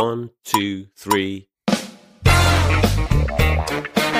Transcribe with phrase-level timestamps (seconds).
[0.00, 1.44] One, two, three.
[2.24, 2.32] 大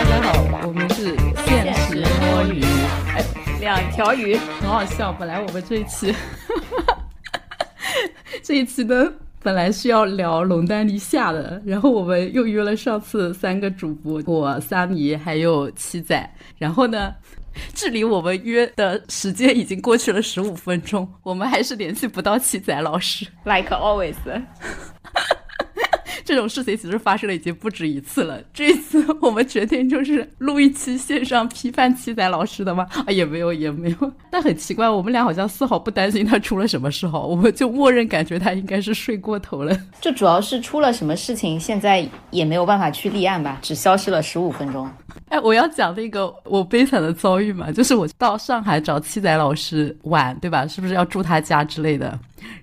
[0.04, 2.62] 家好，我们是现实摸鱼，
[3.16, 3.24] 哎，
[3.62, 5.10] 两条鱼，很好笑。
[5.10, 6.14] 本来我们这一期，
[8.44, 9.10] 这一期呢，
[9.42, 17.14] 本来是要聊龙丹妮下的，然后我们又约了上次三个主播，我、桑尼还有七仔，然后呢，
[17.72, 23.26] 距离我们约的时间已经过去了十五分钟，我们还是联系不到七仔老师。
[23.46, 24.14] like always。
[26.30, 28.40] 这种事情其实发生了已经不止一次了。
[28.54, 32.86] 这一次我们决定就是录一期线上批判七仔老师的吗？
[33.04, 34.12] 啊，也没有，也没有。
[34.30, 39.76] 但很奇怪，我们俩好像丝毫不担心他出了什么事哈，我们就默认感觉他应该是睡过头了。
[40.00, 44.88] 就主要是出了什么事情，现在也没有办法去立案吧，只消失了十五分钟。
[45.30, 50.64] 哎，我要讲那个我悲惨的遭遇嘛，就是我到上海找七仔老师玩，对吧？
[50.64, 52.16] 是不是要住他家之类的？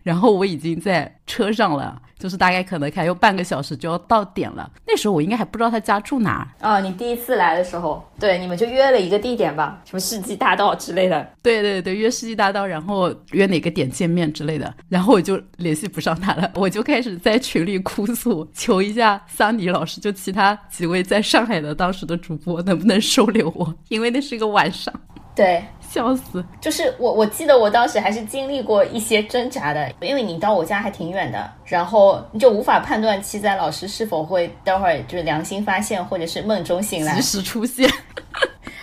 [0.04, 4.70] 然后我已经在车上了，就是大概可能还有半个小时就要到点了。
[4.86, 6.48] 那时候我应该还不知道他家住哪儿。
[6.62, 11.28] 哦，你第一次来的时候，对，你们就约了一个地点吧，什么世纪大道之类的。
[11.42, 24.94] 对对对，约世纪大道，然后约哪个点见面之类的，然后我就联系不上他了， 我就开始在群里哭诉，求一下桑尼老师，就其他几位在上海的当时的主播能不能收留我，因为那是一个晚上，
[25.36, 26.44] 对，笑死。
[26.60, 37.90] 就是我，我记得我当时还是经历过一些挣扎的，因为你到我家还挺远的，然后你就无法判断七仔老师是否会待会儿就是良心发现，或者是梦中醒来及，时出现，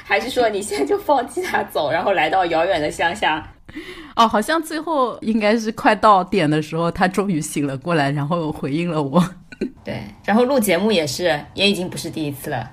[0.04, 3.50] 还是说你现在就放弃他走，然后来到遥远的乡下？
[4.16, 9.22] 哦，好像最后应该是快到点的时候，他终于醒了过来，然后回应了我。
[9.84, 12.70] 对，然后录节目也是，也已经不是第一次了。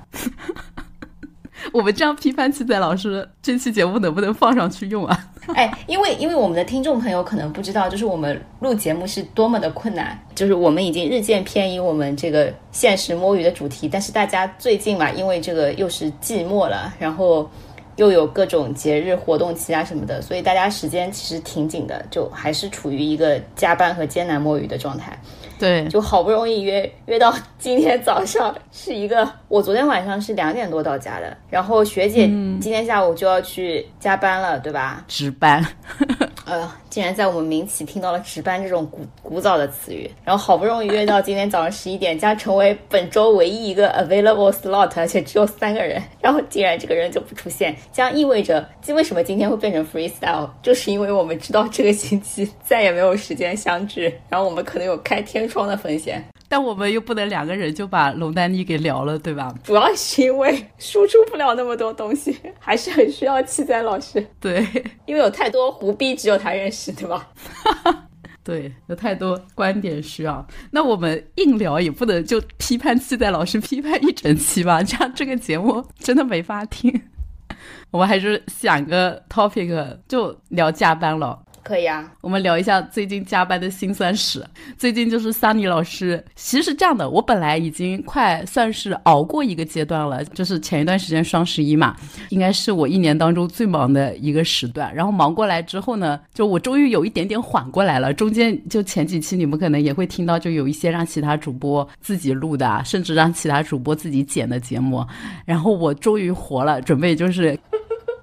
[1.74, 5.28] 我们这样批判七仔老师，这期节目能不能放上去用啊？
[5.56, 17.50] 哎，因为因为我们的听众朋友可能不知道，就是我们录节目是多么的困难，就是我们已经日渐偏移我们这个现实摸鱼的主题，但是大家最近嘛，因为这个又是季末了，然后
[17.98, 25.20] 又有各种节日活动期啊什么的，所以大家时间其实挺紧的，就还是处于一个加班和艰难摸鱼的状态。
[25.62, 32.26] 对，就好不容易约约到今天早上，是一个我昨天晚上是两点多到家的，然后学姐
[32.60, 35.06] 今天下午就要去加班了，对吧？
[35.08, 35.64] 值班。
[36.46, 56.22] 呃，竟然在我们民企听到了值班这种古古早的词语，然后好不容易约到今天早上十一点，将成为本周唯一一个 available slot，而且只有三个人，然后竟然这个人就不出现，将意味着，今为什么今天会变成 freestyle，就是因为我们知道这个星期 再也没有时间相聚，然后我们可能有开天窗的风险。
[56.50, 59.56] 但我们又不能两个人就把龙丹妮给聊了，对吧？
[59.64, 64.68] 主要是因为输出不了那么多东西，还是很需要七仔老师，对
[65.06, 67.28] 因为有太多胡逼只有他认识，对吧？
[68.44, 70.44] 对，有太多观点需要。
[70.72, 77.04] 那我们硬聊也不能就批判期待老师批判一整期吧，这样这个节目真的没法听。
[77.92, 81.40] 我们还是想个 topic 就聊加班了。
[81.64, 84.44] 可以啊，我们聊一下最近加班的辛酸史。
[84.78, 91.96] 最近就是桑尼老师，其实是这样的，我本来已经快算是熬过一个阶段了，就是前一段时间双十一嘛，
[92.30, 94.94] 应该是我一年当中最忙的一个时段。
[94.94, 98.14] 然后忙过来之后呢，就我终于有一点点缓过来了。
[98.14, 105.06] 中间就前几期你们可能也会听到，就有一些让其他主播自己录的，甚至让其他主播自己剪的节目。
[105.46, 107.58] 然后我终于活了，准备就是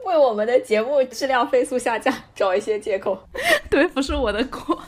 [0.08, 3.19] 为我们的节目质量飞速下降找一些借口。
[3.70, 4.80] 对，不是我的锅，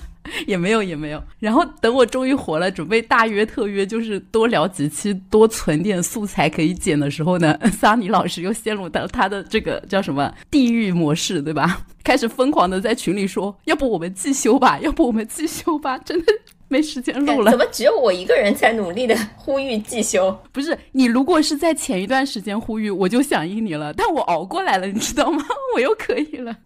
[0.47, 1.23] 也没有也没有。
[1.39, 11.87] 然后等我终于活了，准备大约特约，就是多聊几期，多存点素材可以剪的时候呢， 桑尼老师又陷入到他的这个叫什么地狱模式，对吧？
[12.03, 16.33] 开始疯狂的在群里说，要不我们季休吧，要不我们季休吧，真的。
[16.73, 20.33] 没时间录了怎，么只有我一个人在努力的呼吁季休？
[20.53, 25.45] 不是你如果是在前一段时间呼吁，我就响应你了，但我熬过来了，你知道吗？
[25.75, 26.57] 我又可以了。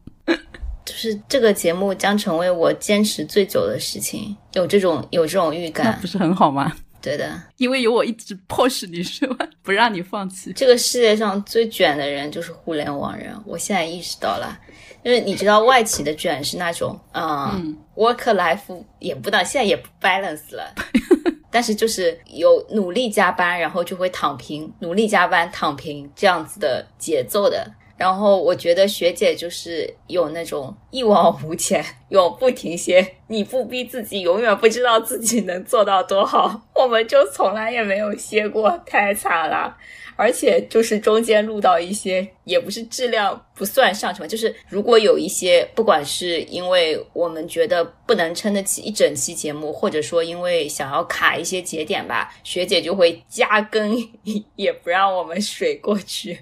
[0.85, 6.07] 就是这个节目将成为我坚持最久的事情，有这种有这种预感那不。
[6.07, 6.73] 是很好吗？
[7.01, 9.47] 对的，因为有我一直 push 你是吧？
[9.63, 10.53] 不让你放弃。
[10.55, 14.59] 这个世界上最卷的人就是互联网人，我现在意识到了。
[15.03, 20.75] 因为你知道外企的卷是那种，嗯 w o r k life 也不到现在也不 balance 了，
[21.53, 27.71] 但是就是有努力加班，然后就会躺平，努力加班躺平这样子的节奏的。
[27.97, 36.61] 然后我觉得学姐就是有那种一往无前、永不停歇，你不逼自己，永远不知道自己能做到多好。
[36.75, 39.77] 我们就从来也没有歇过，太惨了。
[40.17, 53.97] 而且就是中间录到一些，也不是质量不算上乘，就是如果有一些，不管是因为我们觉得不能撑得起一整期节目，或者说因为想要卡一些节点吧，学姐就会加更，
[54.55, 56.39] 也不让我们水过去。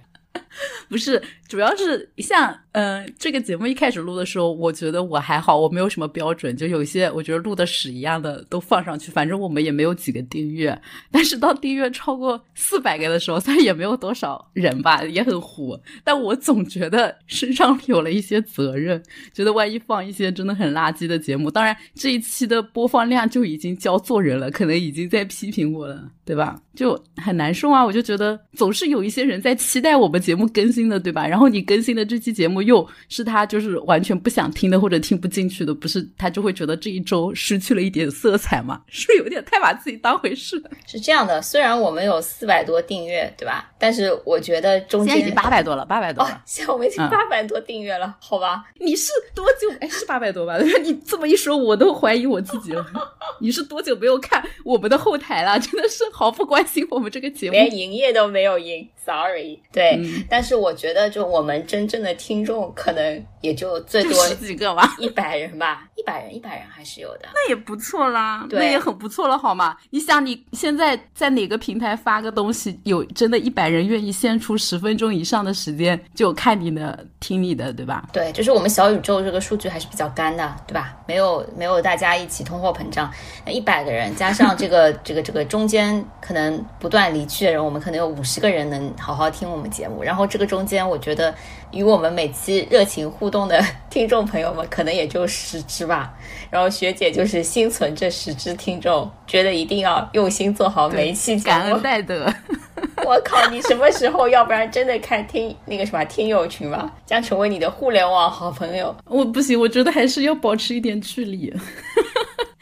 [0.89, 10.79] 不是，主要是像嗯，这个节目一开始录的时候，我觉得我还好，我没有什么标准，就有些我觉得录的屎一样的都放上去，反正我们也没有几个订阅。
[11.11, 19.03] 但是到订阅超过四百个的时候，虽然也没有多少人吧，也很糊，但我总觉得身上有了一些责任，
[19.35, 26.61] 觉得万一放一些真的很垃圾的节目，当然这一期的播放量就已经教做人了，可能已经在批评我了，对吧？
[26.75, 27.85] 就很难受啊！
[27.85, 31.27] 我就觉得总是有一些人在期待我们节目更新的，对吧？
[31.27, 38.81] 然后你更新的这期节目又是他就是完全不想听的或者听不进去的，不是他就会觉得这一周失去了一点色彩嘛？
[38.89, 40.63] 是不是有点太把自己当回事？
[40.87, 43.71] 是这样的，虽然我们有四百多订阅，对吧？
[43.79, 46.43] 但是我觉得中间已经八百多了，八百多了。
[46.47, 48.65] 现在我们已经八百多订阅了，好吧？
[48.81, 49.69] 你是多久？
[49.81, 50.57] 哎，是八百多吧？
[50.83, 52.85] 你这么一说，我都怀疑我自己了。
[53.41, 55.59] 你是多久没有看我们的后台了？
[55.61, 56.63] 真的是毫不关。
[56.73, 59.59] 心我们这个节目连营业都没有营，sorry。
[59.73, 60.01] 对，
[60.33, 69.77] 但是我觉得就我们真正的听众可能也就最多十几个吧，一百人吧，一百人，一百人还是有的，那也不错啦，那也很不错了，好吗？
[69.91, 78.05] 你想你现在在哪个平台发个东西，有真的一百人愿意献出十分钟以上的时间就看你的、听你的，对吧？
[78.13, 80.95] 对，就是我们小宇宙这个数据还是比较干的，对吧？
[81.07, 83.11] 没有没有大家一起通货膨胀，
[83.47, 86.43] 那一百个人加上这个 这个这个中间可能。
[86.79, 90.03] 不断离去的人，我们可能有五十个人能好好听我们节目。
[90.03, 91.33] 然后这个中间，我觉得
[91.73, 96.15] 与我们每期热情互动的听众朋友们，可能也就十只吧。
[96.51, 102.33] 然后学姐就是心存这十只听众，觉得一定要用心做好每一期节目，感恩戴德。
[103.05, 104.29] 我靠，你什么时候？
[104.29, 108.95] 要不然真的开听那个什么听友群吧，将成为你的互联网好朋友。
[109.07, 111.53] 我不行，我觉得还是要保持一点距离。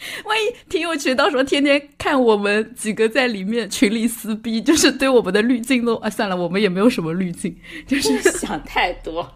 [0.25, 7.55] 万一听友群到时候天天看我们几个在里面群里撕逼，就是对我们的滤镜都啊，算了，我们也没有什么滤镜，
[7.87, 9.29] 就是 想太多。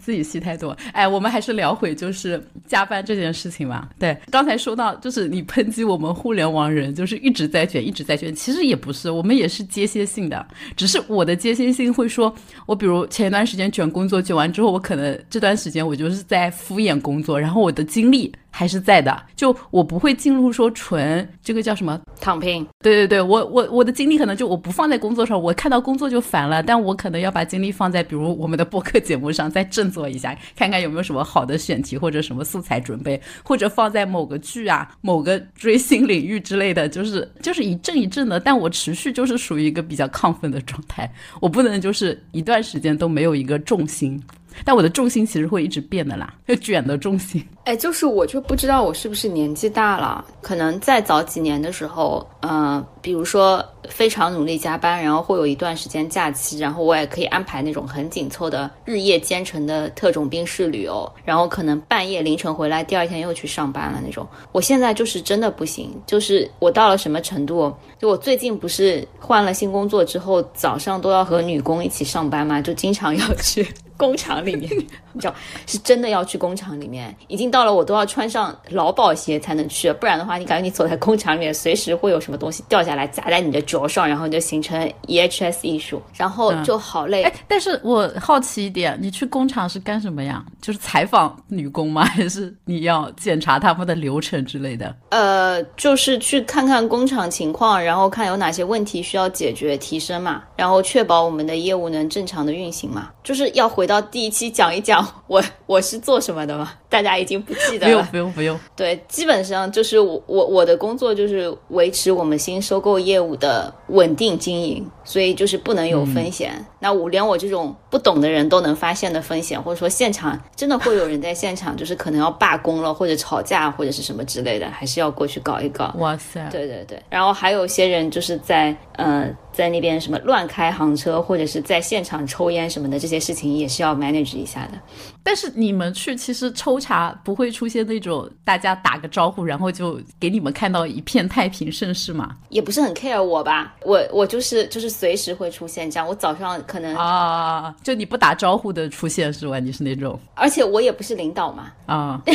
[0.00, 3.88] 自己戏太多，哎，我们还是聊回就是加班这件事情吧。
[3.98, 10.46] 对，刚才说到就是你抨击我们互联网人就是一直在卷，一直在卷，其实也不是，我们也是间歇性的，
[10.76, 12.32] 只是我的间歇性会说，
[12.66, 18.32] 我比如前一段时间卷工作，卷完之后，我可能这段时间我就是在敷衍工作，然后我的精力。
[18.56, 22.66] 还是在的，就我不会进入说纯这个叫什么躺平。
[22.80, 41.12] 对对对，我我我的精力可能就我不放在工作上，我看到工作就烦了，但我可能要把精力放在比如我们的播客节目上，再振作一下，看看有没有什么好的选题或者什么素材准备，或者放在某个剧啊、某个追星领域之类的，就是就是一阵一阵的，但我持续就是属于一个比较亢奋的状态，
[41.42, 44.18] 我不能就是一段时间都没有一个重心。
[44.64, 47.44] 但我的重心其实会一直变的啦，就 卷的重心。
[47.64, 64.26] 哎，就是我就不知道我是不是年纪大了，可能再早几年的时候，嗯，比如说非常努力加班，然后会有一段时间假期，然后我也可以安排那种很紧凑的日夜兼程的特种兵式旅游，然后可能半夜凌晨回来，第二天又去上班了那种。
[64.52, 67.72] 我现在就是真的不行，就是我到了什么程度？
[67.98, 73.66] 就我最近不是换了新工作之后，早上都要和女工一起上班嘛，就经常 要去。
[73.98, 74.70] 工厂里面，
[75.14, 75.34] 你知道，
[75.66, 87.24] 是真的要去工厂里面，已经到了我都要穿上劳保鞋才能去，不然的话，你感觉你走在工厂里面，随时会有什么东西掉下来砸在你的脚上，然后就形成 EHS 艺术，然后就好累。
[87.24, 90.44] 哎，但是我好奇一点，你去工厂是干什么呀？
[90.62, 92.04] 就是采访女工吗？
[92.14, 94.94] 还是你要检查他们的流程之类的？
[95.08, 103.84] 呃，就是去看看工厂情况，然后看有哪些问题需要解决提升嘛，然后确保我们的业务能正常的运行嘛，就是要回。
[103.86, 106.72] 到第一期讲一讲 我我是做什么的吗？
[106.88, 107.92] 大家已经不记得了。
[107.92, 108.60] 不用不用不用。
[108.74, 116.52] 对，基本上就是我我我的工作就是维持我们新收购业务的稳定经营，所以就是不能有风险。
[116.86, 125.92] 那我连我这种不懂的人都能发现的风险，或者说现场真的会有人在现场，就是可能要罢工了，或者吵架，或者是什么之类的，还是要过去搞一搞。
[125.98, 126.48] 哇塞！
[126.48, 127.02] 对对对。
[127.10, 134.78] 然后还有些人就是在呃在那边什么乱开行车，或者是在现场抽烟什么的，这些事情也是要 manage 一下的。
[135.26, 142.36] 但是你们去其实抽查不会出现那种大家打个招呼，然后就给你们看到一片太平盛世嘛？
[142.48, 143.74] 也不是很 care 我吧？
[143.82, 146.06] 我我就是就是随时会出现这样。
[146.06, 149.58] 我早上可能 啊，就你不打招呼的出现是吧？
[149.58, 150.16] 你是那种？
[150.34, 151.72] 而且我也不是领导嘛。
[151.86, 152.22] 啊。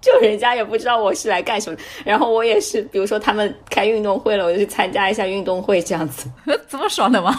[0.00, 1.78] 就人家也不知道我是来干什么。
[2.04, 6.30] 然后我也是，比如说他们开运动会了，我就去参加一下运动会这样子。
[6.68, 7.34] 这么爽的吗？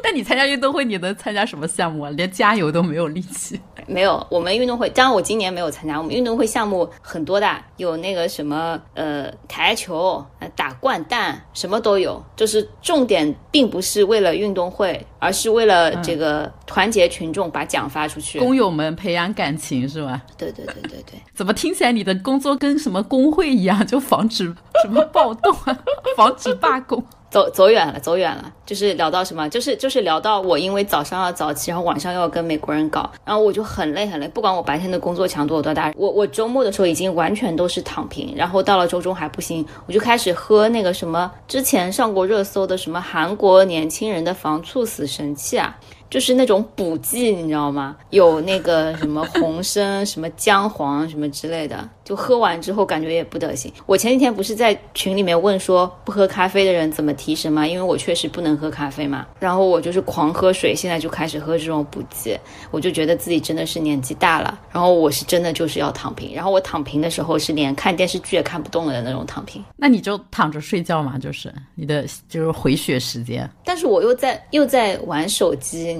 [0.00, 2.10] 但你参加运动会，你能参加什么项目啊？
[2.10, 3.60] 连加油都没有力气。
[3.86, 5.96] 没有，我们运动会，当然我今年没有参加。
[5.96, 10.24] 我们运动会项目很多的，有那个什么呃台球、
[10.54, 12.22] 打掼蛋，什么都有。
[12.34, 18.38] 就是重点并不是为了运动会，而是为了这个团结群众，把奖发出去。
[18.38, 20.20] 工友们培养感情是吧？
[20.36, 21.20] 对对对对对。
[21.34, 23.86] 怎么听起来你的工作跟什么工会一样？
[23.86, 25.78] 就防止什么暴动啊，
[26.16, 27.02] 防止罢工。
[27.36, 34.26] 走走远了，走远了，就是聊到什么，就是就是聊到我因为早上要早起，然后晚上又要跟美国人搞，然后我就很累很累。
[34.28, 45.76] 不管我白天的工作强度有多大，我我周末的时候已经完全都是躺平，然后到了周中还不行，我就开始喝那个什么之前上过热搜的什么韩国年轻人的防猝死神器啊。
[46.08, 47.96] 就是那种补剂，你知道吗？
[48.10, 53.72] 有那个什么红参、什么姜黄什么之类的，就喝完之后感觉也不得行。
[53.86, 57.66] 我前几天不是在群里面问说不喝咖啡的人怎么提神吗？
[57.66, 59.26] 因为我确实不能喝咖啡嘛。
[59.40, 62.38] 然后我就是狂喝水，现在就开始喝这种补剂，
[62.70, 64.60] 我就觉得自己真的是年纪大了。
[64.70, 66.34] 然后我是真的就是要躺平。
[66.34, 69.62] 然后我躺平的时候是连看电视剧也看不动了的那种躺平。
[69.76, 73.48] 那你就躺着睡觉嘛，就是你的就是回血时间。
[73.64, 75.95] 但是我又在又在玩手机。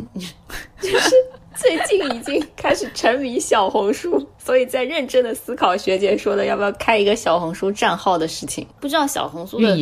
[0.81, 1.11] 就是
[1.55, 8.67] 最近已经开始沉迷小红书，所以在认真的思考学姐说的要不要开一个小红书账号的事情。
[8.81, 9.77] 不知道小红书的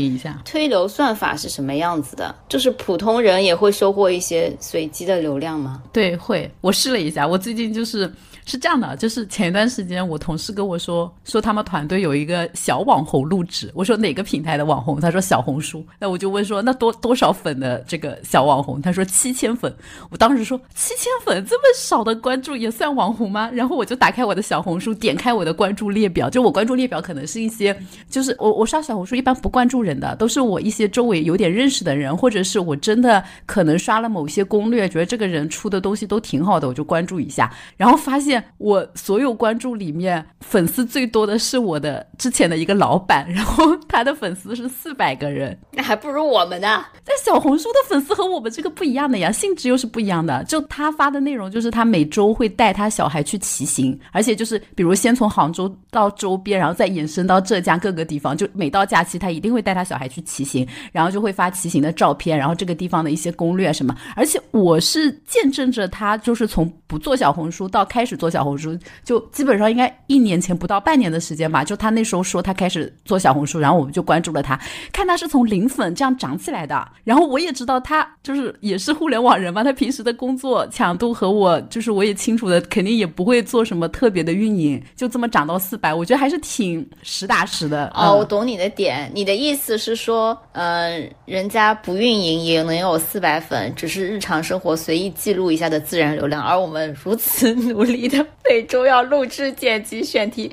[0.44, 2.35] 推流算法是什么样子的？
[2.49, 5.83] 就是普通人也会收获一些随机的流量吗？
[5.92, 6.50] 对，会。
[6.61, 8.12] 我试了一下，我最近就是。
[8.47, 13.71] 是这样的，就是前一段时间我同事跟我说，说他们团队有一个小网红录制。
[13.75, 15.01] 我说哪个平台的网红？
[15.01, 15.85] 他说小红书。
[15.99, 18.83] 那我就问说，那多多少粉的这个小网红？
[18.83, 19.75] 他说七千粉。
[20.11, 23.51] 我当时说七千粉这么少的关注也算网红吗？
[23.51, 27.75] 然后我就打开我的小红书，点开我的关注列表，就我关注列表可能是一些，
[28.11, 38.34] 就是我我刷小红书一般不关注人的，都是我一些周围有点认识的人，或者是我真的可能刷了某些攻略，觉得这个人出的东西都挺好的，我就关注一下，然后发现。
[38.59, 46.85] 我所有关注里面粉丝最多的是我的之前的一个老板， 然后他的粉丝是四百个人，那还不如我们呢。
[47.03, 50.43] 在小红书的粉丝和我们这个不一样的呀，性质又是不一样的。
[50.45, 63.95] 就他发的内容，就是他每周会带他小孩去骑行，而且就是比如先从杭州到周边，然后再延伸到浙江各个地方，就每到假期他一定会带他小孩去骑行，然后就会发骑行的照片，然后这个地方的一些攻略什么。
[64.17, 71.64] 而且我是见证着他，就是从不做小红书到开始做小红书，就基本上应该一年前不到半年的时间吧。
[71.64, 74.59] 就他那时候说他开始做小红书，然后我们就关注了他，
[74.93, 76.87] 看他是从零粉这样涨起来的。
[77.04, 87.90] 然后我也知道他就是也是互联网人嘛，他平时的工作强度和我就是我也清楚的，肯定也不会做什么特别的运营，就这么涨到四百，我觉得还是挺实打实的。
[87.95, 98.09] 哦，我懂你的点，你的意思是说，嗯，人家不运营也能有四百粉，只是日常生活随意记录一下的自然流量，而我们如此努力
[98.49, 100.50] 每周要录制、剪辑、选题。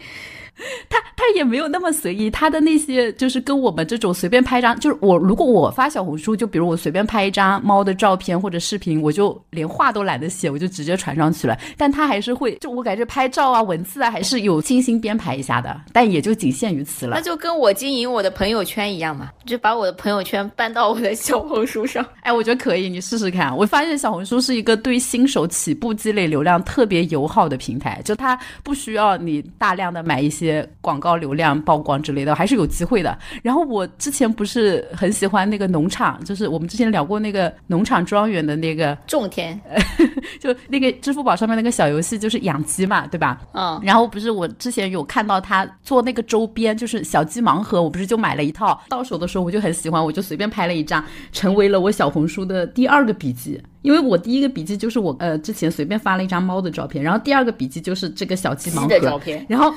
[0.90, 11.58] 他他也没有那么随意，他的那些就是跟我们这种随便拍张，就是我如果我发小红书，就比如我随便拍一张猫的照片或者视频，我就连话都懒得写，我就直接传上去了。
[11.78, 17.16] 但他还是会，就我感觉拍照啊、文字啊，还是有精心编排一下的，但也就仅限于此了。
[17.16, 22.06] 那就跟我经营我的朋友圈一样嘛，就把我的朋友圈搬到我的小红书上。
[22.22, 23.56] 哎，我觉得可以，你试试看。
[23.56, 30.51] 我发现小红书是一个对新手起步积累流量特别友好的平台，就它不需要你大量的买一些。
[30.82, 33.18] 广告流量曝光之类的还是有机会的。
[33.44, 39.60] 然后我之前不是很喜欢那个农场，就是我们之前聊过那个农场庄园的那个种田，
[40.40, 43.40] 就那个支付宝上面那个小游戏，就是养鸡嘛，对吧？
[43.54, 43.80] 嗯。
[43.84, 53.62] 然后不是我之前有看到他做那个周边，就是小鸡盲盒，我不是就买了一套，到手的时候我就很喜欢，我就随便拍了一张，成为了我小红书的第二个笔记。
[53.82, 59.74] 因为我第一个笔记就是我呃之前随便发了一张猫的照片，然后第二个笔记就是这个小鸡盲盒，然后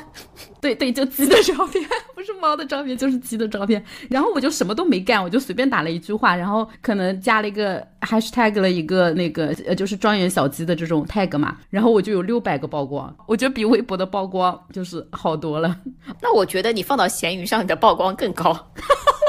[0.60, 1.82] 对对，就鸡的照片，
[2.14, 3.82] 不是猫的照片，就是鸡的照片。
[4.08, 15.76] 然后我就什么都没干，我就随便打了一句话，然后可能加了一个 hashtag 了一个那个呃就是庄园小鸡的这种 tag 嘛，然后我就有六百个曝光，我觉得比微博的曝光就是好多了。
[16.20, 18.52] 那我觉得你放到闲鱼上，你的曝光更高。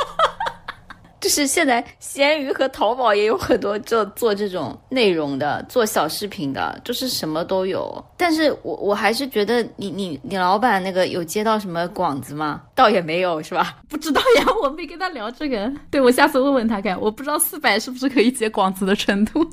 [1.25, 8.05] 就是现在，闲鱼和淘宝也有很多做做这种内容的，做小视频的，就是什么都有。
[8.15, 12.61] 但是我我还是觉得，你你你老板那个有接到什么广子吗？
[12.75, 13.75] 倒也没有，是吧？
[13.89, 15.73] 不知道呀，我没跟他聊这个。
[15.89, 16.95] 对，我下次问问他看。
[17.01, 19.43] 我不知道四百是不是可以接广子的程度。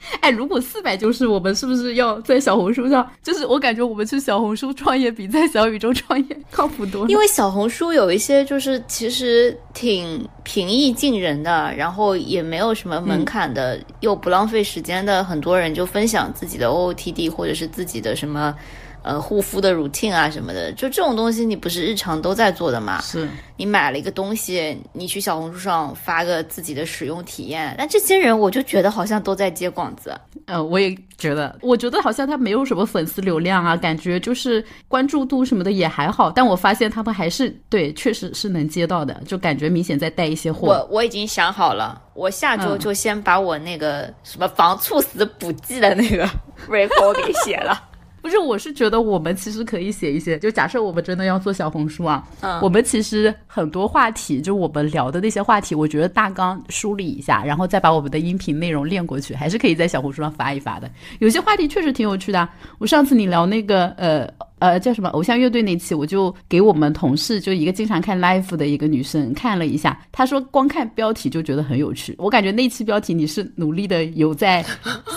[0.20, 3.08] 哎，如果四百就是，我们是不是要在小红书上？
[3.22, 7.08] 就是我感觉我们去小红书创业比在小宇宙创业靠谱多了。
[7.08, 18.54] 因为小红书有一些就是其实挺平易近人的，然后也没有什么门槛的，又不浪费时间的，很多人就分享自己的 OOTD 或者是自己的什么。
[19.02, 23.00] 呃，护肤的 routine 啊什么的，就这种东西，你不是日常都在做的吗？
[23.00, 30.14] 是你买了一个东西，你去小红书上发个自己的使用体验，那这些人我就觉得好像都在接广子。
[30.46, 36.30] 呃，我也觉得，我觉得好像他没有什么粉丝流量啊，感觉就是关注度什么的也还好。
[36.30, 40.68] 但我发现他们还是对，确实是能接到的，就感觉明显在带一些货。
[40.68, 46.28] 我我已经想好了，我下周就先把我那个什么防猝死补剂的那个
[46.68, 47.87] report 给写了。
[48.20, 60.90] 不是，我是觉得我们其实可以写一些，就假设我们真的要做小红书啊，嗯，我们其实很多话题，就我们聊的那些话题，我觉得大纲梳理一下，然后再把我们的音频内容练过去，还是可以在小红书上发一发的。
[61.20, 62.48] 有些话题确实挺有趣的。
[62.78, 64.28] 我上次你聊那个，呃。
[64.60, 72.14] 呃，叫什么偶像乐队那期，我就给我们同事，就一个经常看 live 的一个女生看了一下，她说光看标题就觉得很有趣。
[72.18, 74.64] 我感觉那期标题你是努力的有在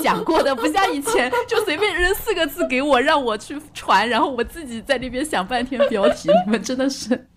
[0.02, 6.30] 想过的，不像以前就随便扔四个字给我让我去传，然后我自己在那边想半天标题。
[6.46, 7.28] 你们真的是。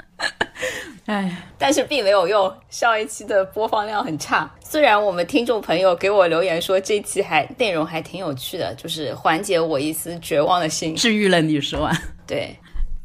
[1.07, 4.51] 哎，但是并没有用，上一期的播放量很差。
[4.61, 11.93] 虽然我们听众朋友给我留言说这期还内容还挺有趣的，就是缓解我一丝绝望的心，治愈了你是吧？
[12.27, 12.57] 对，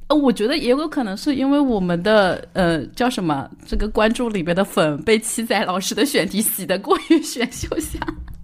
[0.08, 8.00] 呃，我觉得也有可能是因为我们的呃叫什么这个关注里面的粉被七仔老师的选题洗得过于选秀下。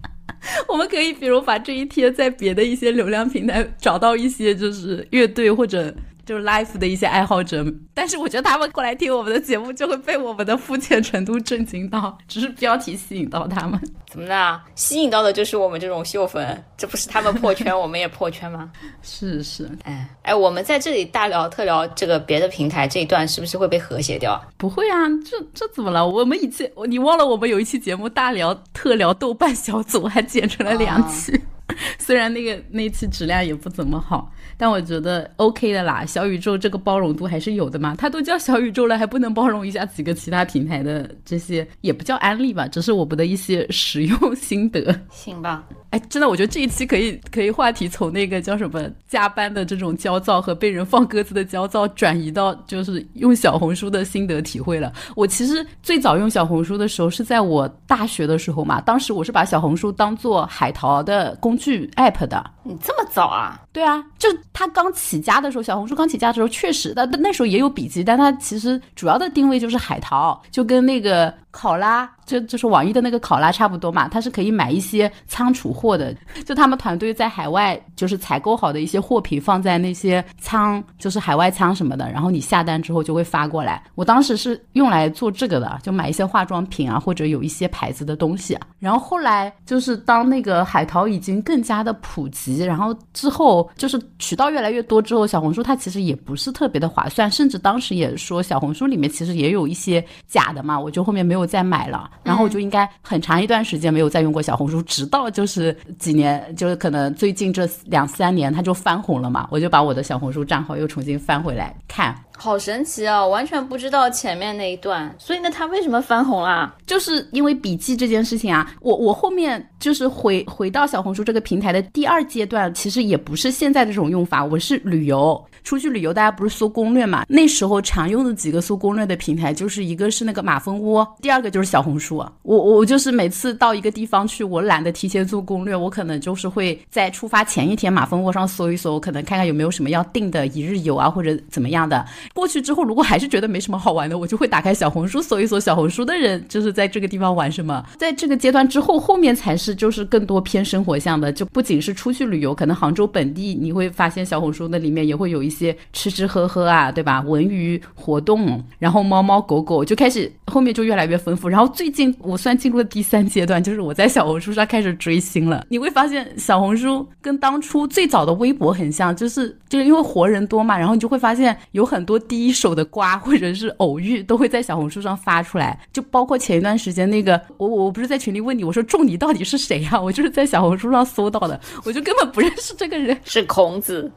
[0.67, 5.95] 我们可以比如把这一贴在别的一些流量平台找到一些就是乐队或者。
[6.25, 7.63] 就是 life 的一些爱好者，
[7.93, 13.79] 但是我觉得他们过来听我们的节目，就会被我们的肤浅程度震惊到，只是标题吸引到他们。
[14.09, 14.61] 怎么的？
[14.75, 18.71] 吸引到的就是我们这种秀粉，这不是他们破圈， 我们也破圈吗？
[19.03, 24.41] 是是，哎哎，我们在这里大聊特聊这个别的平台这一段，是不是会被和谐掉？
[24.57, 26.07] 不会啊，这这怎么了？
[26.07, 31.39] 我们以前你忘了我们有一期节目大聊特聊豆瓣小组，还剪成了两期。
[31.97, 36.05] 虽然那个那期质量也不怎么好，但我觉得 OK 的啦。
[36.05, 44.93] 小宇宙这个包容度还是有的嘛，它都叫小宇宙了，还不能包容一下几个其他平台的这些，也不叫安利吧，只是我们的一些使用心得。
[45.09, 45.63] 行吧。
[45.95, 54.91] 哎，真的，我觉得这一期可以可以话题从那个叫什么加班的这种焦躁和被人放鸽子的焦躁，转移到就是用小红书的心得体会了。
[55.15, 62.51] 我其实最早用小红书的时候是在我大学的时候嘛，当时我是把小红书当做海淘的工具 app 的。
[62.63, 63.61] 你这么早啊？
[63.71, 71.33] 对啊，就它刚起家的时候，小红书刚起家的时候，确实，但那时候也有笔记，但它其实主要的定位就是海淘，就跟那个。
[71.55, 76.13] 考拉就就是网易的那个考拉差不多嘛，它是可以买一些仓储货的，
[76.43, 83.81] 就他们团队在海外就是采购好的一些货品放在那些仓，就是海外仓什么的，然后你下单之后就会发过来。
[83.95, 88.57] 我当时是用来做这个的，就买一些化妆品啊，或者有一些牌子的东西。
[88.79, 101.44] 然后后来就是当那个海淘已经更加的普及，然后之后就是渠道越来越多之后，小红书它其实也不是特别的划算，甚至当时也说小红书里面其实也有一些假的嘛，我就后面没有。
[101.45, 113.25] 再买了，然后我就应该很长一段时间没有再用过小红书，直到就是几年，就是可能最近这两三年，它就翻红了嘛，我就把我的小红书账号又重新翻回来看，好神奇啊！
[113.25, 116.75] 完全不知道前面那一段，所以那他为什么翻红啦？
[116.85, 125.43] 就是因为笔记这件事情啊，我我后面就是回回到小红书这个平台的第二阶段，其实也不是现在的这种用法，我是旅游。
[125.63, 127.25] 出去旅游，大家不是搜攻略嘛？
[127.27, 132.23] 那时候常用的几个搜攻略的平台，就是一个是那个马蜂窝，第二个就是小红书。
[132.43, 142.05] 我我就是每次到一个地方去，我懒得提前做攻略，我可能就是会在出发前一天马蜂窝上搜一搜，可能看看有没有什么要订的一日游啊，或者怎么样的。
[142.33, 147.83] 过去之后，如果还是觉得没什么好玩的，我就会打开小红书搜一搜，小红书的人就是在这个地方玩什么。
[147.97, 155.75] 在这个阶段之后，后面才是就是更多偏生活向的，就不仅是出去旅游，可能杭州本地你会发现小红书那里面也会有一些。
[155.93, 157.21] 吃吃喝喝啊，对吧？
[157.21, 161.47] 文娱活动，然后猫猫狗狗就开始后面就越来越丰富。
[161.47, 165.65] 然后最近我算进入了第三阶段，就是我在小红书上开始追星了。
[165.69, 179.99] 你会发现小红书跟当初最早的微博很像，就是就是因为活人多嘛，然后你就会发现有很多多第一手的瓜或者是偶遇都会在小红书上发出来，就包括前一段时间那个我我不是在群里问你，我说仲尼到底是谁呀？
[179.99, 184.11] 我就是在小红书上搜到的，我就根本不认识这个人，是孔子。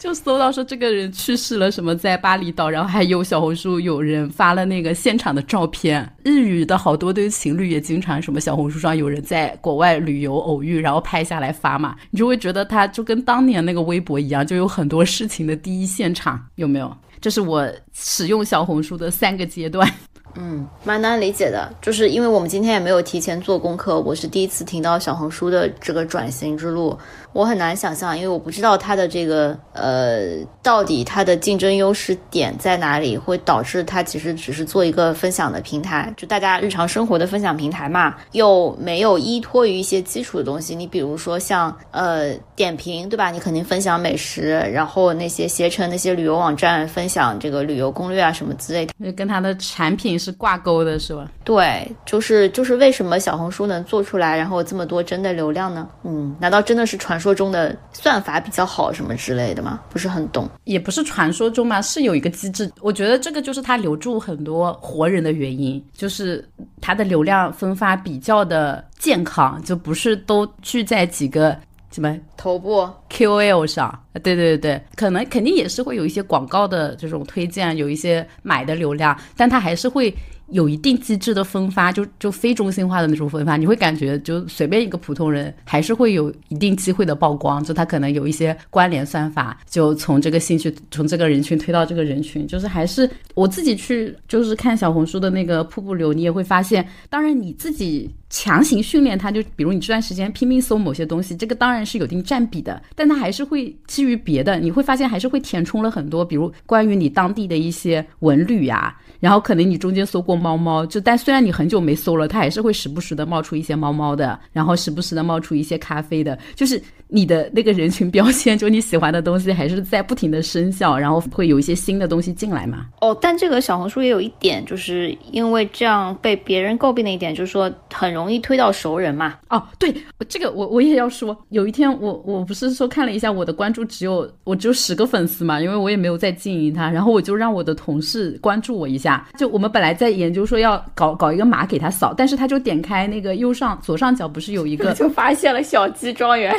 [0.00, 6.06] 就搜到说这个人去世了，什么在巴厘岛，然后还有小红书有人发了那个现场的照片。
[6.24, 16.94] 日语的好多对情侣也经常什么小红书上有人在国外旅游偶遇，然后拍下来发嘛，你就会觉得他就跟当年那个微博一样，就有很多事情的第一现场，有没有？
[17.26, 19.90] 就是我使用小红书的三个阶段。
[20.38, 26.96] 嗯，蛮难理解的，就是因为我们今天也没有提前做功课，我是第一次听到小红书的这个转型之路。
[27.32, 40.74] 我很难想象，因为我不知道它的这个呃，到底它的竞争优势点在哪里，会导致它其实只是做一个分享的平台，就大家日常生活的分享平台嘛，又没有依托于一些基础的东西。
[40.74, 43.30] 你比如说像呃点评，对吧？
[43.30, 51.30] 你肯定分享美食，然后那些携程那些旅游网站分享这个旅游攻略啊什么之类的，那跟它的产品是挂钩的，是吧？
[51.44, 55.86] 对，就是就是为什么小红书能做出来，然后这么多真的流量呢？
[56.04, 57.26] 嗯，难道真的是传说？
[57.26, 59.80] 说中的算法比较好什么之类的吗？
[59.90, 62.70] 不是很懂，也不是传说中嘛，是有一个机制。
[62.80, 66.48] 我觉得这个就是它留住很多活人的原因，就是
[66.80, 71.58] 它的流量分发比较的健康，就不是都聚在几个
[71.96, 74.02] 什么头部 QOL 上。
[74.22, 80.14] 对对对对，可能肯定也是会有一些广告的这种推荐，有一些买的流量，但它还是会。
[80.50, 108.94] 有一定机制的分发，就就非中心化的那种分发，你会感觉就随便一个普通人还是会有一定机会的曝光，就他可能有一些关联算法，就从这个兴趣从这个人群推到这个人群，就是还是我自己去就是看小红书的那个瀑布流，你也会发现，当然你自己强行训练它，就比如你这段时间拼命搜某些东西，这个当然是有一定占比的，但它还是会基于别的，你会发现还是会填充了很多，比如关于你当地的一些文旅呀。
[109.18, 116.82] 然后可能你中间搜过猫猫，就但虽然你很久没搜了，它还是会时不时的冒出一些猫猫的，然后时不时的冒出一些咖啡的，就是。
[117.08, 122.86] 你的那个人群标签，就你喜欢的东西，还是在不停的生效，然后会有一些新的东西进来嘛？
[123.00, 129.34] 哦，但这个小红书也有一点，就是因为这样被别人诟病的一点，就是说很容易推到熟人嘛。
[129.50, 129.94] 哦，对，
[130.28, 146.54] 这个我我也要说，有一天我我不是说看了一下我的关注只有我只有十个粉丝嘛，因为我也没有在经营它，然后我就让我的同事关注我一下，就我们本来在研究说要搞搞一个码给他扫，但是他就点开那个右上左上角不是有一个， 就发现了小鸡庄园。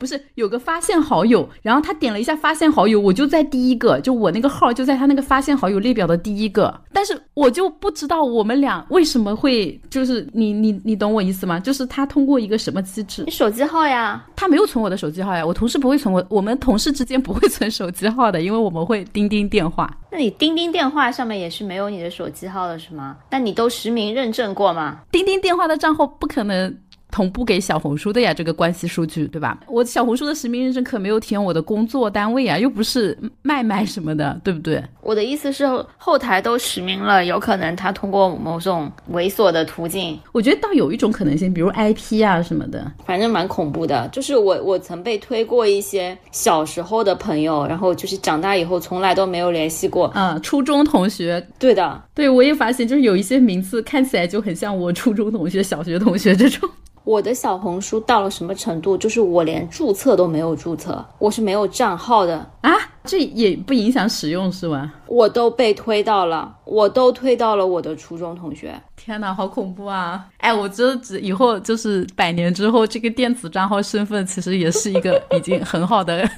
[0.00, 11.60] 不是有个发现好友，然后他点了一下发现好友，我就在第一个，就我那个号就在他那个发现好友列表的第一个，但是我就不知道我们俩为什么会，就是你你你懂我意思吗？
[11.60, 13.24] 就是他通过一个什么机制？
[13.24, 14.24] 你手机号呀？
[14.34, 19.94] 他没有存我的手机号呀，我同事不会存我，我们同事之间不会存手机号的，因为我们会钉钉电话。
[20.10, 23.18] 那你钉钉电话上面也是没有你的手机号的是吗？
[23.30, 25.00] 那你都实名认证过吗？
[25.12, 26.74] 钉钉电话的账号不可能。
[27.10, 29.58] 同步给小红书的呀，这个关系数据对吧？
[29.68, 34.82] 我小红书的实名认证可没有填我的工作单位啊，又不是卖卖什么的，对不对？
[35.02, 35.66] 我的意思是
[35.98, 40.18] 后台都实名了，有可能他通过某种猥琐的途径。
[40.32, 44.08] 我觉得倒有一种可能性，比如 IP 啊什么的，反正蛮恐怖的。
[44.12, 50.10] 就是我我曾被推过一些小时候的朋友，然后就是长大以后从来都没有联系过。
[50.14, 56.68] 嗯，初中同学，对的，对我也发现，就是有一些名字看起来就很像我初中同学、小学同学这种。
[57.04, 58.96] 我的小红书到了什么程度？
[58.96, 62.72] 就是我连注册都没有注册，我是没有账号的啊！
[63.04, 64.92] 这也不影响使用是吗？
[65.06, 68.74] 我都被推到了，我都推到了我的初中同学。
[68.96, 70.26] 天哪，好恐怖啊！
[70.36, 76.28] 哎，我觉得以后就是百年之后，这个电子账号身份其实也是一个已经很好的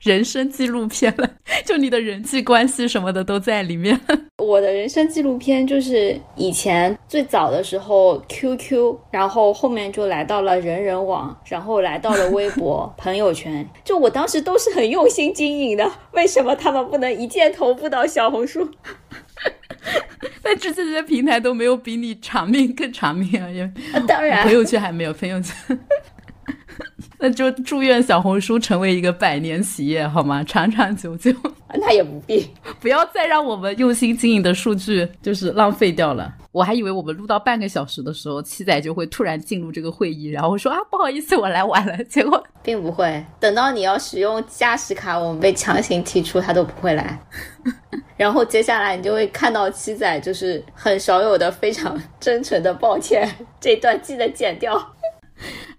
[0.00, 1.28] 人生纪录片了，
[1.64, 3.98] 就你的人际关系什么的都在里面。
[4.36, 15.90] 我的人生纪录片就是以前最早的时候 QQ，然后后面就来到了人人网，然后来到了微博、 朋友圈，就我当时都是很用心经营的。
[16.12, 18.68] 为什么他们不能一键同步到小红书？
[20.42, 23.48] 但这这些平台都没有比你长命更长命啊！
[23.48, 23.72] 因为
[24.06, 25.78] 当然，朋友圈还没有朋友圈。
[27.18, 30.42] 那就祝愿小红书成为一个百年企业，好吗？
[30.42, 31.32] 长长久久。
[31.74, 36.34] 那也不必，不要再让我们用心经营的数据就是浪费掉了。
[36.52, 41.96] 我还以为我们录到半个小时的时候，七仔就会突然进入这个会议，然后说啊，不好意思，我来晚了。
[42.04, 47.20] 结果并不会，等到你要使用驾驶卡，我们被强行提出，他都不会来。
[48.16, 53.28] 然后接下来你就会看到七仔就是很少有的非常 真诚的抱歉，
[53.60, 54.94] 这段记得剪掉。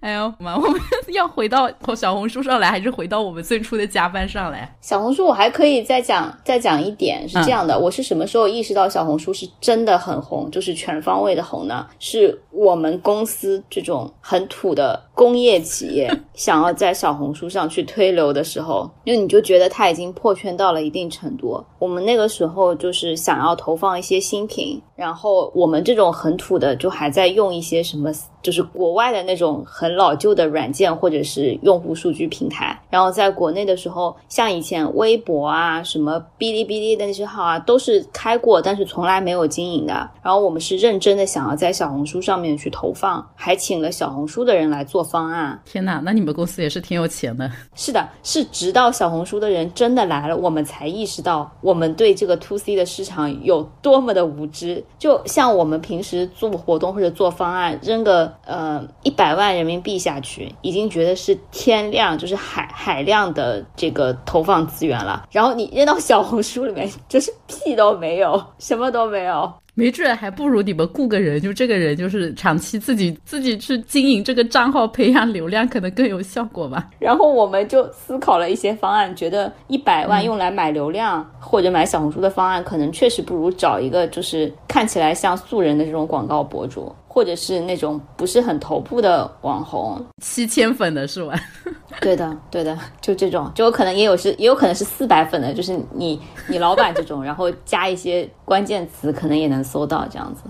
[0.02, 0.82] 哎呦妈，我们
[1.14, 4.76] 要回到小红书上来，还是回到我们最初的加班上来？
[4.82, 11.86] 小红书我还可以再讲再讲一点，是这样的，我是什么时候意识到小红书是真的很红，就是全方位的红呢？
[12.00, 21.64] 是我们公司这种很土的工业企业 想要在小红书上去推流的时候，因为你就觉得它已经破圈到了一定程度。
[21.78, 28.12] 我们那个时候就是想要投放一些新品，然后我们这种很土的就还在用一些什么。
[28.42, 39.94] 就是国外的那种很老旧的软件或者是用户数据平台，然后在国内的时候，像以前微博啊、什么哔哩哔哩的那些号啊，都是开过，但是从来没有经营的。
[40.22, 45.60] 然后我们是认真的想要在小红书上面去投放，还请了小红书的人来做方案。
[45.66, 47.50] 天哪，那你们公司也是挺有钱的。
[47.76, 54.84] 是的，是直到小红书的人真的来了，我们才意识到我们对这个 to C 的市场有多么的无知。
[54.98, 58.32] 就像我们平时做活动或者做方案，扔个。
[58.46, 65.28] 呃，一百万人民币下去，已经觉得是天量，就是海海量的这个投放资源了。
[65.32, 69.52] 然后你扔到小红书里面，就是屁都没有，什么都没有。
[69.74, 76.90] 没准还不如你们雇个人，就这个人就是长期自己自己去经营这个账号，培养流量可能更有效果吧。
[77.00, 86.94] 然后我们就思考了一些方案，觉得一百万用来买流量或者买小红书的方案，可能确实不如找一个就是看起来像素人的这种广告博主。
[87.14, 91.38] 或者是那种不是很头部的网红，七千粉的是吧？
[92.00, 100.44] 对的，对的，就这种，就可能也有是，也有可能是四百粉的，就是你你老板这种，然后加一些关键词，可能也能搜到这样子。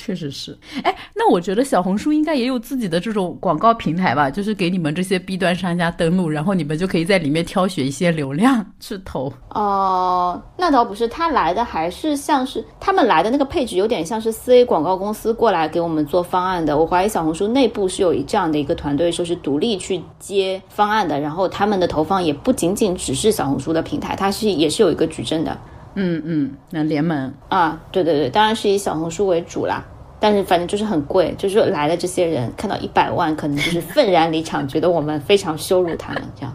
[0.00, 9.32] 确实是，哎，那我觉得小红书应该也有自己的这种广告平台吧，就是给你们这些 B 端商家登录，然后你们就可以在里面挑选一些流量去投。
[9.50, 16.78] 哦，那倒不是，他来的还是像是他们来的那个配置有点像是四 A 广告公司过来给我们做方案的。
[16.78, 25.58] 我怀疑小红书内部是有一这样的一个团队，说是独立去接方案的，然后他们的投放也不仅仅只是小红书的平台，它是也是有一个矩阵的。
[25.94, 29.84] 嗯嗯，那联盟啊，对对对，当然是以小红书为主啦。
[30.20, 36.52] 但是反正就是很贵，就是来了这些人看到一百万，可能就是愤然离场，觉得我们非常羞辱他们，这样。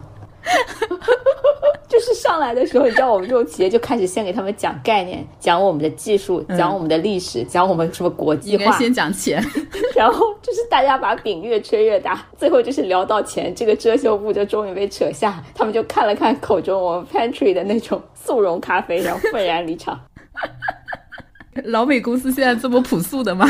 [1.94, 8.76] 就是上来的时候，你知道我们这种企业就开始先给他们讲概念， 讲我们的技术，讲我们的历史，讲我们什么国际化。
[8.76, 9.40] 先讲钱，
[9.94, 20.00] 然后就是大家把饼越吹越大，最后就是聊到钱，这个遮羞布就终于被扯下，他们就看了看口中我们 pantry 的那种速溶咖啡，然后愤然离场。
[21.62, 23.46] 老美公司现在这么朴素的吗？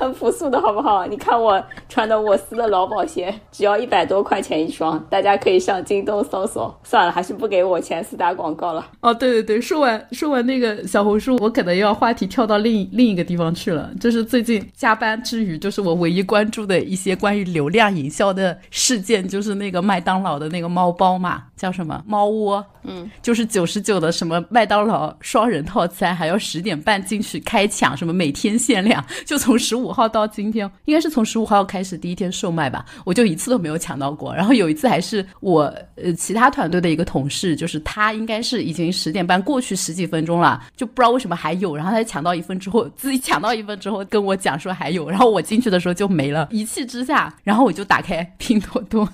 [0.00, 1.04] 很朴素的好不好？
[1.06, 1.62] 你看我
[1.96, 6.78] 穿的我司的劳保鞋，只要一百多块钱一双，大家可以上京东搜索。
[6.84, 8.86] 算了，还是不给我钱，私打广告了。
[9.00, 13.90] 哦，对对对，说完说完那个小红书，我可能要话题跳到另另一个地方去了。
[13.98, 22.62] 就是最近加班之余，就是我唯一关注的一些关于流量营销的事件，就是那个麦当劳的那个猫包嘛，叫什么猫窝？
[22.88, 29.86] 嗯，就是九十九的什么麦当劳双人套餐，还要十点半进去开抢，什么每天限量，就从十五。
[29.86, 34.34] 五号到今天，应该是从十五号开始是第一天售卖吧，我就一次都没有抢到过。
[34.34, 35.62] 然后有一次还是我
[35.94, 41.76] 呃其他团队的一个同事，就是他应该是已经十点半过去十几分钟了，就不知道为什么还有。
[41.76, 46.48] 然后他抢到一份之后，自己抢到一份之后跟我讲说还有，然后我进去的时候就没了。
[46.50, 49.08] 一气之下，然后我就打开拼多多。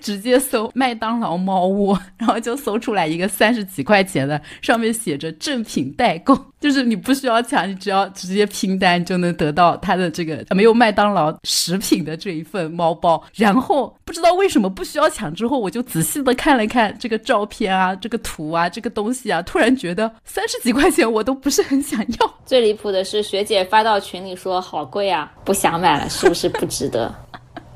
[0.00, 13.22] 直接搜麦当劳猫窝，然后就搜出来一个三十几块钱的，上面写着正品代购，就是你不需要抢，你只要直接拼单就能得到它的这个没有麦当劳食品的这一份猫包。
[13.34, 22.34] 然后不知道为什么不需要抢，之后我就仔细的看了看这个照片啊，这个图啊，这个东西啊，突然觉得三十几块钱我都不是很想要。
[22.44, 27.14] 最离谱的是学姐发到群里说好贵啊，不想买了，是不是不值得？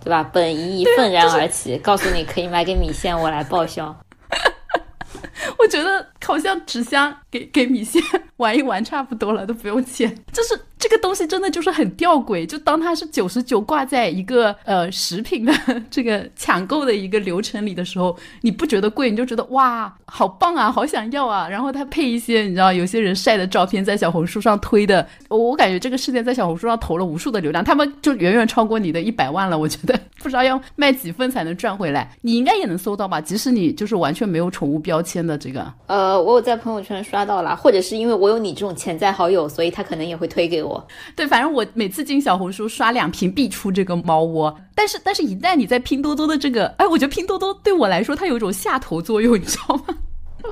[0.04, 0.22] 对吧？
[0.32, 3.96] 本姨愤然而起，告诉你可以买给米线，我来报销。
[5.58, 8.02] 我觉得 烤箱纸箱给给米线
[8.38, 10.58] 玩一玩差不多了，都不用钱，就是。
[10.76, 15.50] 这个东西真的就是很吊诡，就当它是九十九挂在一个呃食品的
[15.90, 21.48] 这个抢购的一个流程里的时候，你不觉得贵，你就觉得哇，好棒啊，好想要啊。
[21.48, 29.56] 然后它配一些你知道有些人晒的照片在小红书上推的，我感觉这个事件在小红书上投了无数的流量，他们就远远超过你的一百万了。
[29.56, 33.18] 我觉得 不知道要卖几份才能赚回来，你应该也能搜到吧？
[33.22, 40.87] 即使你就是完全没有宠物标签的这个，呃，我有在朋友圈刷到了，或者是因为我有你这种潜在好友，所以他可能也会推给我。
[41.14, 49.85] 对，反正我每次进小红书刷两瓶必出这个猫窝，但是但是一旦你在拼多多的这个，哎，我觉得拼多多对我来说它有一种下头作用，你知道吗？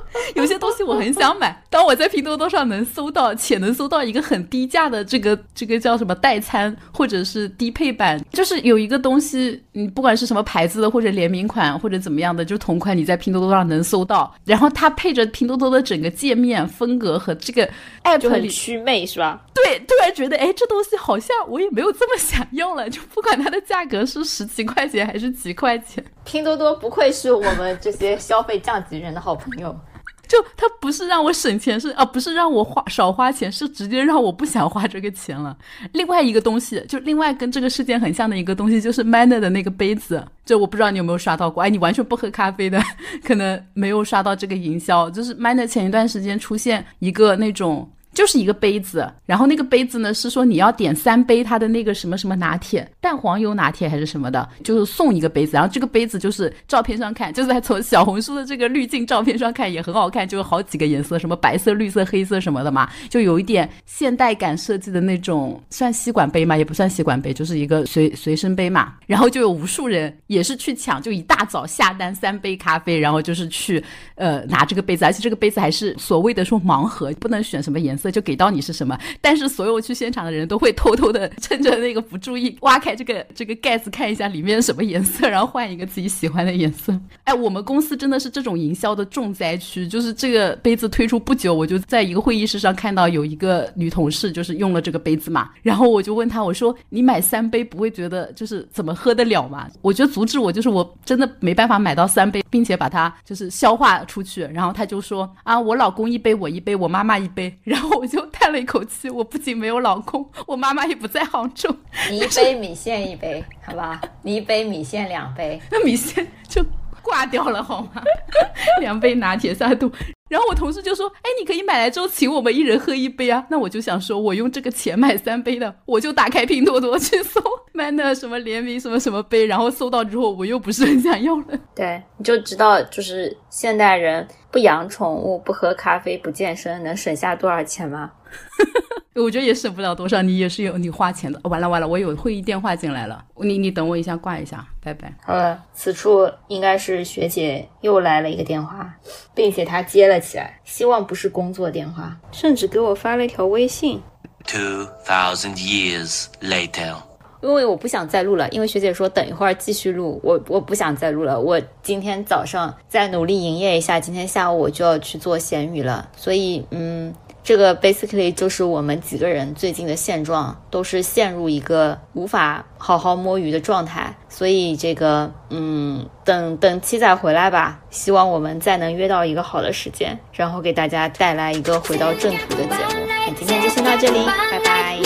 [0.35, 17.69] 有些东西我很想买，当我在拼多多上能搜到，且能搜到一个很低价的这个这个叫什么代餐或者是低配版，就是有一个东西，你不管是什么牌子的或者联名款或者怎么样的，就同款你在拼多多上能搜到，然后它配着拼多多的整个界面风格和这个
[18.05, 19.43] app 里祛魅是吧？
[19.55, 29.75] 对，突然觉得哎，这东西好像我也没有这么想要了，就不管它的价格是十几块钱还是几块钱，拼多多不愧是我们这些消费降级人的好朋友。
[30.29, 35.55] 就它不是让我省钱，是啊，不是让我花少花钱，是直接让我不想花这个钱了。
[35.93, 41.63] 另外一个东西，就另外跟这个事件很像的一个东西，就是 Manner 的那个杯子，就我不知道你有没有刷到过。
[41.63, 42.81] 哎，你完全不喝咖啡的，
[43.23, 45.11] 可能没有刷到这个营销。
[45.11, 47.87] 就是 Manner 前一段时间出现一个那种。
[48.13, 55.53] 就是一个杯子，然后那个杯子呢是说你要点三杯它的那个什么什么拿铁，蛋黄油拿铁还是什么的，就是送一个杯子。
[55.55, 68.95] 然后这个杯子就是照片上看，就是在从小红书的这个滤镜照片上看也很好看，就有好几个颜色，什么白色、绿色、黑色什么的嘛，就有一点现代感设计的那种，算吸管杯嘛，也不算吸管杯，就是一个随随身杯嘛。
[69.07, 73.83] 然后就有无数人也是去抢，就一大早下单三杯咖啡，然后就是去
[74.17, 78.02] 呃拿这个杯子，而且这个杯子还是所谓的说盲盒，不能选什么颜色。
[78.03, 86.93] 色就给到你是什么，但是所有去现场的人都会偷偷的趁着那个不注意挖开这个这个盖子看一下里面什么颜色，然后换一个自己喜欢的颜色。
[87.23, 99.69] 哎，我们公司真的是这种营销的重灾区，就是这个杯子推出不久，我就在一个会议室上看到有一个女同事就是用了这个杯子嘛，然后我就问她，我说你买三杯不会觉得就是怎么喝得了吗？
[99.81, 104.43] 我觉得阻止我就是我真的没办法买到三杯，并且把它就是消化出去。
[104.43, 107.92] 然后她就说啊，我老公一杯，我一杯，我妈妈一杯，然后。
[107.99, 111.75] 我就叹了一口气，我不仅没有老公，我妈妈也不在杭州。
[112.11, 114.01] 你一杯米线一杯，好吧？
[114.23, 116.65] 你一杯米线两杯，那 米线就
[117.03, 118.03] 挂掉了，好吗？
[118.81, 119.91] 两杯拿铁三度。
[120.33, 127.39] 然后我同事就说：“哎，你可以买来之后请我们一人喝一杯啊。”那我就想说，我用这个钱买三杯的，我就打开拼多多去搜
[127.75, 131.45] 买那什么联名什么什么杯，然后搜到之后我又不是很想要了。
[131.77, 138.11] 对，你就知道就是现代人不养宠物、不喝咖啡、不健身，能省下多少钱吗？
[139.15, 141.39] 我觉得也省不了多少，你也是有你花钱的。
[141.45, 145.13] 完了完了，我有会议电话进来了，你你等我一下，挂一下，拜拜。
[145.27, 148.95] 好了，此处应该是学姐又来了一个电话，
[149.35, 154.01] 并且她接了起来，希望不是工作电话，甚至给我发了一条微信。
[154.47, 156.97] Two thousand years later，
[157.43, 167.15] 因为我不想再录了，因为学姐说等一会儿继续录，我我不想再录了，我今天早上再努力营业一下，今天下午我就要去做咸鱼了，所以嗯。
[167.45, 174.17] 这个 basically 就是我们几个人最近的现状，都是陷入一个无法好好摸鱼的状态。
[174.29, 183.07] 所以这个，嗯，等等七仔回来吧，希望我们再能约到一个好的时间，然后给大家带来一个回到正途的节目。
[183.09, 184.99] 那今天就先到这里，拜拜。